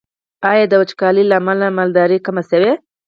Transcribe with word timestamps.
آیا 0.51 0.65
د 0.69 0.73
وچکالۍ 0.81 1.23
له 1.27 1.35
امله 1.39 1.67
مالداري 1.77 2.17
کمه 2.25 2.43
شوې؟ 2.49 2.73